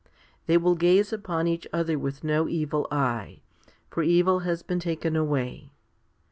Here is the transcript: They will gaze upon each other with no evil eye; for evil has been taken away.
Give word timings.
They 0.47 0.57
will 0.57 0.73
gaze 0.73 1.13
upon 1.13 1.45
each 1.47 1.67
other 1.71 1.99
with 1.99 2.23
no 2.23 2.47
evil 2.49 2.87
eye; 2.91 3.41
for 3.91 4.01
evil 4.01 4.39
has 4.39 4.63
been 4.63 4.79
taken 4.79 5.15
away. 5.15 5.69